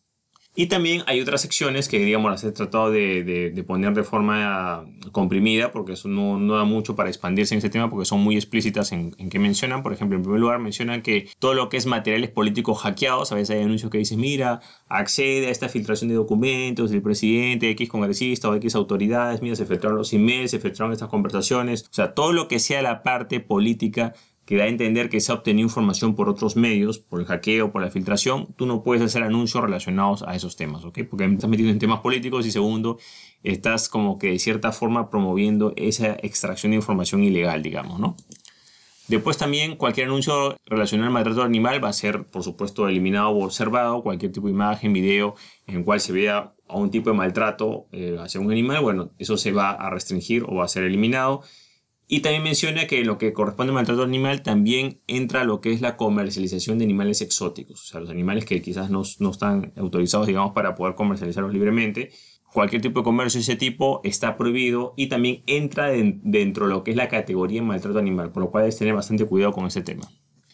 Y 0.54 0.66
también 0.66 1.02
hay 1.08 1.22
otras 1.22 1.42
secciones 1.42 1.88
que, 1.88 1.98
digamos, 2.00 2.30
las 2.30 2.44
he 2.44 2.52
tratado 2.52 2.92
de, 2.92 3.24
de, 3.24 3.64
poner 3.64 3.94
de 3.94 4.04
forma 4.04 4.86
comprimida, 5.14 5.72
porque 5.72 5.94
eso 5.94 6.10
no, 6.10 6.38
no, 6.38 6.56
da 6.58 6.66
mucho 6.66 6.94
para 6.94 7.08
expandirse 7.08 7.56
en 7.56 7.60
ese 7.60 7.70
tema, 7.70 7.90
porque 7.90 8.04
son 8.04 8.20
muy 8.20 8.36
explícitas 8.36 8.92
en, 8.92 9.16
en 9.18 9.30
qué 9.30 9.40
mencionan. 9.40 9.82
Por 9.82 9.94
ejemplo, 9.94 10.18
en 10.18 10.24
primer 10.24 10.42
lugar, 10.42 10.60
mencionan 10.60 11.04
que 11.04 11.30
todo 11.40 11.54
lo 11.54 11.70
que 11.70 11.78
es 11.78 11.86
materiales 11.86 12.32
políticos 12.32 12.80
hackeados, 12.80 13.32
a 13.32 13.36
veces 13.36 13.56
hay 13.56 13.64
anuncios 13.64 13.90
que 13.90 13.98
dicen, 13.98 14.20
mira, 14.20 14.60
accede 14.90 15.48
a 15.48 15.52
esta 15.52 15.70
filtración 15.70 16.10
de 16.10 16.16
documentos 16.16 16.92
del 16.92 17.02
presidente, 17.02 17.70
X 17.70 17.88
congresista 17.88 18.50
o 18.50 18.56
X 18.56 18.76
autoridades, 18.76 19.42
mira, 19.42 19.56
se 19.56 19.66
filtraron 19.66 19.98
los 19.98 20.12
emails, 20.12 20.52
se 20.52 20.60
filtraron 20.60 20.92
estas 20.92 21.08
conversaciones. 21.08 21.84
O 21.84 21.94
sea, 21.94 22.14
todo 22.14 22.34
lo 22.34 22.50
que 22.50 22.60
sea 22.60 22.82
la 22.82 23.04
parte 23.04 23.40
política 23.40 24.16
que 24.52 24.58
da 24.58 24.66
a 24.66 24.68
entender 24.68 25.08
que 25.08 25.22
se 25.22 25.32
ha 25.32 25.36
obtenido 25.36 25.66
información 25.66 26.14
por 26.14 26.28
otros 26.28 26.58
medios, 26.58 27.00
por 27.00 27.22
el 27.22 27.26
hackeo, 27.26 27.72
por 27.72 27.82
la 27.82 27.90
filtración, 27.90 28.54
tú 28.58 28.66
no 28.66 28.84
puedes 28.84 29.02
hacer 29.02 29.24
anuncios 29.24 29.64
relacionados 29.64 30.24
a 30.24 30.36
esos 30.36 30.58
temas, 30.58 30.84
¿ok? 30.84 31.00
Porque 31.10 31.24
estás 31.24 31.50
metido 31.50 31.70
en 31.70 31.80
temas 31.80 32.02
políticos 32.02 32.46
y 32.46 32.52
segundo, 32.52 32.98
estás 33.44 33.88
como 33.88 34.20
que 34.20 34.28
de 34.28 34.40
cierta 34.40 34.74
forma 34.74 35.10
promoviendo 35.10 35.72
esa 35.78 36.18
extracción 36.22 36.72
de 36.72 36.76
información 36.76 37.24
ilegal, 37.24 37.64
digamos, 37.64 37.98
¿no? 37.98 38.18
Después 39.08 39.38
también 39.38 39.78
cualquier 39.78 40.08
anuncio 40.08 40.58
relacionado 40.66 41.08
al 41.08 41.14
maltrato 41.14 41.44
animal 41.44 41.82
va 41.82 41.88
a 41.88 41.94
ser, 41.94 42.26
por 42.26 42.44
supuesto, 42.44 42.90
eliminado 42.90 43.30
o 43.30 43.46
observado. 43.46 44.04
Cualquier 44.04 44.34
tipo 44.34 44.48
de 44.48 44.54
imagen, 44.54 44.92
video 44.92 45.36
en 45.66 45.78
el 45.78 45.84
cual 45.86 46.02
se 46.02 46.12
vea 46.12 46.52
a 46.68 46.76
un 46.76 46.92
tipo 46.92 47.10
de 47.10 47.16
maltrato 47.16 47.88
eh, 47.94 48.18
hacia 48.20 48.42
un 48.42 48.52
animal, 48.52 48.82
bueno, 48.82 49.12
eso 49.18 49.38
se 49.38 49.54
va 49.54 49.72
a 49.72 49.90
restringir 49.90 50.44
o 50.44 50.56
va 50.56 50.66
a 50.66 50.68
ser 50.68 50.84
eliminado. 50.84 51.42
Y 52.14 52.20
también 52.20 52.44
menciona 52.44 52.88
que 52.88 53.06
lo 53.06 53.18
que 53.18 53.32
corresponde 53.32 53.70
al 53.70 53.76
maltrato 53.76 54.04
animal 54.04 54.44
también 54.44 55.00
entra 55.08 55.46
lo 55.46 55.62
que 55.62 55.72
es 55.72 55.80
la 55.80 55.96
comercialización 55.96 56.78
de 56.78 56.84
animales 56.84 57.22
exóticos, 57.22 57.82
o 57.84 57.86
sea, 57.86 58.02
los 58.02 58.10
animales 58.10 58.44
que 58.44 58.62
quizás 58.62 58.90
no, 58.90 59.04
no 59.20 59.32
están 59.32 59.72
autorizados, 59.78 60.28
digamos, 60.28 60.52
para 60.52 60.76
poder 60.76 60.96
comercializarlos 60.96 61.54
libremente 61.54 62.12
cualquier 62.54 62.82
tipo 62.82 63.00
de 63.00 63.04
comercio 63.06 63.38
de 63.38 63.44
ese 63.44 63.56
tipo 63.56 64.02
está 64.04 64.36
prohibido 64.36 64.94
y 64.98 65.08
también 65.08 65.42
entra 65.48 65.88
dentro 65.88 66.68
de 66.68 66.74
lo 66.74 66.84
que 66.84 66.92
es 66.92 66.98
la 66.98 67.08
categoría 67.08 67.62
de 67.62 67.68
maltrato 67.68 68.00
animal, 68.00 68.32
por 68.32 68.44
lo 68.44 68.52
cual 68.52 68.64
debes 68.64 68.78
tener 68.78 68.94
bastante 68.94 69.26
cuidado 69.26 69.54
con 69.54 69.66
ese 69.66 69.82
tema. 69.82 70.04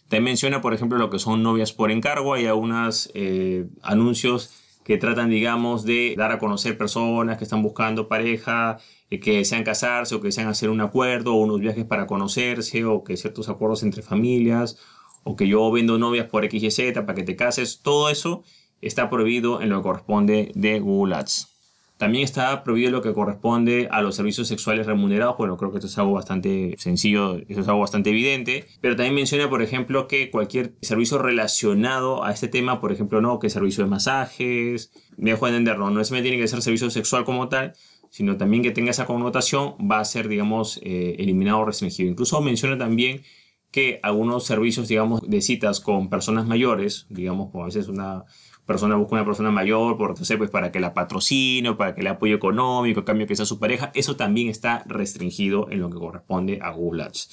También 0.07 0.25
menciona, 0.25 0.61
por 0.61 0.75
ejemplo, 0.75 0.97
lo 0.97 1.09
que 1.09 1.19
son 1.19 1.43
novias 1.43 1.73
por 1.73 1.91
encargo. 1.91 2.33
Hay 2.33 2.45
algunos 2.45 3.11
eh, 3.13 3.65
anuncios 3.81 4.53
que 4.87 4.97
tratan, 4.97 5.29
digamos, 5.29 5.83
de 5.83 6.15
dar 6.17 6.31
a 6.31 6.39
conocer 6.39 6.77
personas 6.77 7.37
que 7.37 7.43
están 7.43 7.61
buscando 7.61 8.07
pareja, 8.07 8.77
eh, 9.09 9.19
que 9.19 9.39
desean 9.39 9.65
casarse 9.65 10.15
o 10.15 10.21
que 10.21 10.27
desean 10.29 10.47
hacer 10.47 10.69
un 10.69 10.79
acuerdo 10.79 11.35
o 11.35 11.41
unos 11.41 11.59
viajes 11.59 11.83
para 11.83 12.07
conocerse 12.07 12.85
o 12.85 13.03
que 13.03 13.17
ciertos 13.17 13.49
acuerdos 13.49 13.83
entre 13.83 14.01
familias 14.01 14.77
o 15.25 15.35
que 15.35 15.45
yo 15.45 15.69
vendo 15.73 15.97
novias 15.97 16.27
por 16.27 16.45
X 16.45 16.63
y 16.63 16.71
Z 16.71 17.05
para 17.05 17.15
que 17.15 17.23
te 17.23 17.35
cases. 17.35 17.81
Todo 17.81 18.09
eso 18.09 18.43
está 18.81 19.09
prohibido 19.09 19.61
en 19.61 19.71
lo 19.71 19.79
que 19.79 19.83
corresponde 19.83 20.53
de 20.55 20.79
Google 20.79 21.15
Ads. 21.15 21.56
También 21.97 22.23
está 22.23 22.63
prohibido 22.63 22.91
lo 22.91 23.01
que 23.01 23.11
corresponde 23.11 23.87
a 23.91 24.01
los 24.01 24.15
servicios 24.15 24.47
sexuales 24.47 24.85
remunerados. 24.85 25.35
Bueno, 25.37 25.57
creo 25.57 25.71
que 25.71 25.77
esto 25.77 25.87
es 25.87 25.97
algo 25.97 26.13
bastante 26.13 26.75
sencillo, 26.77 27.37
eso 27.47 27.61
es 27.61 27.67
algo 27.67 27.81
bastante 27.81 28.11
evidente. 28.11 28.65
Pero 28.81 28.95
también 28.95 29.15
menciona, 29.15 29.49
por 29.49 29.63
ejemplo, 29.63 30.07
que 30.07 30.29
cualquier 30.29 30.75
servicio 30.81 31.17
relacionado 31.17 32.23
a 32.23 32.31
este 32.31 32.47
tema, 32.47 32.79
por 32.79 32.91
ejemplo, 32.91 33.19
no, 33.19 33.39
que 33.39 33.49
servicio 33.49 33.83
de 33.83 33.89
masajes, 33.89 34.91
me 35.17 35.31
dejo 35.31 35.47
de 35.47 35.51
entender, 35.53 35.79
no, 35.79 35.89
no 35.89 36.01
me 36.11 36.21
tiene 36.21 36.37
que 36.37 36.47
ser 36.47 36.61
servicio 36.61 36.89
sexual 36.91 37.25
como 37.25 37.49
tal, 37.49 37.73
sino 38.11 38.37
también 38.37 38.61
que 38.61 38.71
tenga 38.71 38.91
esa 38.91 39.05
connotación, 39.05 39.75
va 39.79 39.99
a 39.99 40.05
ser, 40.05 40.27
digamos, 40.27 40.79
eh, 40.83 41.15
eliminado 41.17 41.59
o 41.59 41.65
restringido. 41.65 42.09
Incluso 42.09 42.39
menciona 42.41 42.77
también 42.77 43.23
que 43.71 43.99
algunos 44.03 44.45
servicios, 44.45 44.87
digamos, 44.87 45.21
de 45.27 45.41
citas 45.41 45.79
con 45.79 46.09
personas 46.09 46.45
mayores, 46.45 47.05
digamos, 47.09 47.51
como 47.51 47.63
a 47.63 47.67
veces 47.67 47.87
una 47.87 48.25
persona 48.67 48.95
busca 48.95 49.15
una 49.15 49.25
persona 49.25 49.49
mayor, 49.49 49.97
por, 49.97 50.15
sé, 50.23 50.37
pues 50.37 50.51
para 50.51 50.71
que 50.71 50.79
la 50.79 50.93
patrocine, 50.93 51.73
para 51.73 51.95
que 51.95 52.03
le 52.03 52.09
apoye 52.09 52.33
económico, 52.33 52.99
a 52.99 53.05
cambio 53.05 53.25
que 53.25 53.35
sea 53.35 53.45
su 53.45 53.57
pareja, 53.57 53.91
eso 53.95 54.15
también 54.15 54.49
está 54.49 54.83
restringido 54.85 55.71
en 55.71 55.79
lo 55.79 55.89
que 55.89 55.97
corresponde 55.97 56.59
a 56.61 56.69
Google 56.71 57.03
Ads. 57.03 57.29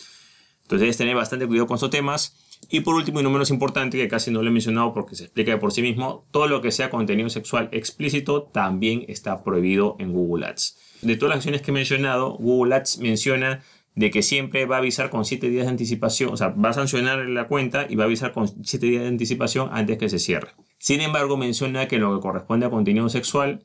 Entonces 0.63 0.81
debes 0.81 0.97
tener 0.97 1.15
bastante 1.15 1.47
cuidado 1.47 1.67
con 1.67 1.75
estos 1.75 1.91
temas. 1.91 2.41
Y 2.71 2.81
por 2.81 2.95
último, 2.95 3.21
y 3.21 3.23
no 3.23 3.29
menos 3.29 3.51
importante, 3.51 3.99
que 3.99 4.09
casi 4.09 4.31
no 4.31 4.43
lo 4.43 4.49
he 4.49 4.53
mencionado 4.53 4.95
porque 4.95 5.17
se 5.17 5.25
explica 5.25 5.51
de 5.53 5.59
por 5.59 5.73
sí 5.73 5.83
mismo, 5.83 6.27
todo 6.31 6.47
lo 6.47 6.63
que 6.63 6.71
sea 6.71 6.89
contenido 6.89 7.29
sexual 7.29 7.69
explícito 7.73 8.45
también 8.45 9.05
está 9.09 9.45
prohibido 9.45 9.97
en 9.99 10.13
Google 10.13 10.47
Ads. 10.47 10.79
De 11.03 11.17
todas 11.17 11.31
las 11.31 11.37
acciones 11.39 11.61
que 11.61 11.73
he 11.73 11.75
mencionado, 11.75 12.39
Google 12.39 12.77
Ads 12.77 13.01
menciona 13.01 13.63
de 13.95 14.11
que 14.11 14.23
siempre 14.23 14.65
va 14.65 14.77
a 14.77 14.79
avisar 14.79 15.11
con 15.11 15.25
7 15.25 15.51
días 15.51 15.67
de 15.67 15.71
anticipación, 15.71 16.33
o 16.33 16.37
sea, 16.37 16.49
va 16.49 16.71
a 16.71 16.73
sancionar 16.73 17.19
la 17.29 17.47
cuenta 17.47 17.87
y 17.89 17.97
va 17.97 18.05
a 18.05 18.07
avisar 18.07 18.33
con 18.33 18.49
7 18.65 18.87
días 18.87 19.03
de 19.03 19.09
anticipación 19.09 19.69
antes 19.73 19.99
que 19.99 20.09
se 20.09 20.19
cierre. 20.19 20.53
Sin 20.85 21.01
embargo, 21.01 21.39
menciona 21.39 21.89
que 21.89 21.99
lo 21.99 22.15
que 22.15 22.21
corresponde 22.21 22.67
a 22.67 22.69
contenido 22.69 23.09
sexual, 23.09 23.65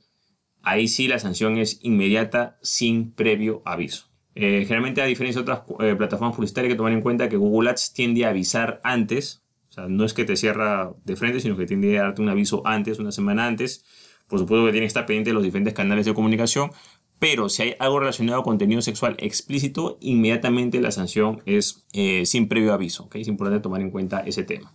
ahí 0.63 0.87
sí 0.87 1.09
la 1.09 1.19
sanción 1.19 1.57
es 1.57 1.81
inmediata 1.83 2.57
sin 2.61 3.11
previo 3.11 3.61
aviso. 3.65 4.05
Eh, 4.35 4.61
generalmente, 4.61 5.01
a 5.01 5.05
diferencia 5.05 5.41
de 5.41 5.51
otras 5.51 5.63
eh, 5.81 5.95
plataformas 5.97 6.33
publicitarias, 6.37 6.69
hay 6.69 6.75
que 6.75 6.77
tomar 6.77 6.93
en 6.93 7.01
cuenta 7.01 7.27
que 7.27 7.35
Google 7.35 7.71
Ads 7.71 7.91
tiende 7.91 8.23
a 8.23 8.29
avisar 8.29 8.79
antes, 8.85 9.43
o 9.67 9.73
sea, 9.73 9.89
no 9.89 10.05
es 10.05 10.13
que 10.13 10.23
te 10.23 10.37
cierra 10.37 10.93
de 11.03 11.17
frente, 11.17 11.41
sino 11.41 11.57
que 11.57 11.65
tiende 11.65 11.99
a 11.99 12.03
darte 12.03 12.21
un 12.21 12.29
aviso 12.29 12.61
antes, 12.65 12.99
una 12.99 13.11
semana 13.11 13.47
antes. 13.47 13.83
Por 14.29 14.39
supuesto 14.39 14.67
que 14.67 14.71
tiene 14.71 14.85
que 14.85 14.87
estar 14.87 15.05
pendiente 15.05 15.31
de 15.31 15.33
los 15.33 15.43
diferentes 15.43 15.73
canales 15.73 16.05
de 16.05 16.13
comunicación, 16.13 16.71
pero 17.19 17.49
si 17.49 17.63
hay 17.63 17.75
algo 17.79 17.99
relacionado 17.99 18.39
a 18.39 18.43
contenido 18.45 18.81
sexual 18.81 19.17
explícito, 19.19 19.97
inmediatamente 19.99 20.79
la 20.79 20.91
sanción 20.91 21.41
es 21.45 21.85
eh, 21.91 22.25
sin 22.25 22.47
previo 22.47 22.71
aviso. 22.73 23.09
Es 23.13 23.27
importante 23.27 23.61
tomar 23.61 23.81
en 23.81 23.91
cuenta 23.91 24.21
ese 24.21 24.43
tema. 24.43 24.73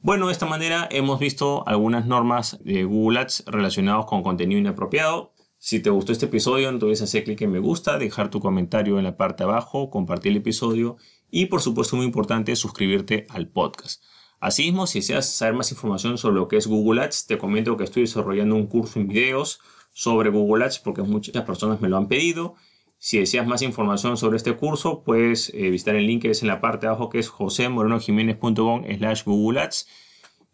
Bueno, 0.00 0.28
de 0.28 0.32
esta 0.32 0.46
manera 0.46 0.88
hemos 0.92 1.18
visto 1.18 1.66
algunas 1.66 2.06
normas 2.06 2.60
de 2.62 2.84
Google 2.84 3.18
Ads 3.18 3.44
relacionadas 3.48 4.06
con 4.06 4.22
contenido 4.22 4.60
inapropiado. 4.60 5.32
Si 5.58 5.80
te 5.80 5.90
gustó 5.90 6.12
este 6.12 6.26
episodio, 6.26 6.68
entonces 6.68 7.02
hacer 7.02 7.24
clic 7.24 7.40
en 7.42 7.50
me 7.50 7.58
gusta, 7.58 7.98
dejar 7.98 8.30
tu 8.30 8.38
comentario 8.38 8.98
en 8.98 9.04
la 9.04 9.16
parte 9.16 9.42
de 9.42 9.50
abajo, 9.50 9.90
compartir 9.90 10.30
el 10.30 10.38
episodio 10.38 10.98
y 11.32 11.46
por 11.46 11.60
supuesto 11.60 11.96
muy 11.96 12.06
importante 12.06 12.54
suscribirte 12.54 13.26
al 13.28 13.48
podcast. 13.48 14.00
Asimismo, 14.38 14.86
si 14.86 15.00
deseas 15.00 15.32
saber 15.32 15.54
más 15.54 15.72
información 15.72 16.16
sobre 16.16 16.36
lo 16.36 16.46
que 16.46 16.58
es 16.58 16.68
Google 16.68 17.02
Ads, 17.02 17.26
te 17.26 17.36
comento 17.36 17.76
que 17.76 17.82
estoy 17.82 18.02
desarrollando 18.02 18.54
un 18.54 18.68
curso 18.68 19.00
en 19.00 19.08
videos 19.08 19.58
sobre 19.92 20.30
Google 20.30 20.64
Ads 20.64 20.78
porque 20.78 21.02
muchas 21.02 21.42
personas 21.42 21.80
me 21.80 21.88
lo 21.88 21.96
han 21.96 22.06
pedido. 22.06 22.54
Si 22.98 23.18
deseas 23.18 23.46
más 23.46 23.62
información 23.62 24.16
sobre 24.16 24.36
este 24.36 24.56
curso, 24.56 25.02
puedes 25.04 25.54
eh, 25.54 25.70
visitar 25.70 25.94
el 25.94 26.06
link 26.06 26.22
que 26.22 26.30
es 26.30 26.42
en 26.42 26.48
la 26.48 26.60
parte 26.60 26.86
de 26.86 26.88
abajo 26.88 27.08
que 27.08 27.20
es 27.20 27.28
josemorenojiménez.com 27.28 28.84
slash 28.98 29.24
Google 29.24 29.60
Ads 29.60 29.86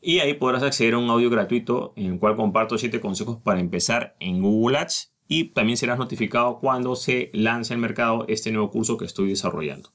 y 0.02 0.18
ahí 0.18 0.34
podrás 0.34 0.62
acceder 0.62 0.94
a 0.94 0.98
un 0.98 1.08
audio 1.08 1.30
gratuito 1.30 1.94
en 1.96 2.12
el 2.12 2.18
cual 2.18 2.36
comparto 2.36 2.76
7 2.76 3.00
consejos 3.00 3.38
para 3.42 3.60
empezar 3.60 4.16
en 4.20 4.42
Google 4.42 4.76
Ads 4.76 5.14
y 5.26 5.44
también 5.44 5.78
serás 5.78 5.98
notificado 5.98 6.58
cuando 6.58 6.94
se 6.96 7.30
lance 7.32 7.72
al 7.72 7.80
mercado 7.80 8.26
este 8.28 8.52
nuevo 8.52 8.70
curso 8.70 8.98
que 8.98 9.06
estoy 9.06 9.30
desarrollando. 9.30 9.90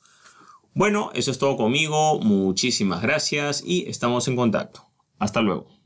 Bueno, 0.74 1.12
eso 1.14 1.30
es 1.30 1.38
todo 1.38 1.56
conmigo, 1.58 2.20
muchísimas 2.20 3.04
gracias 3.04 3.64
y 3.64 3.88
estamos 3.88 4.28
en 4.28 4.36
contacto. 4.36 4.90
Hasta 5.20 5.42
luego. 5.42 5.70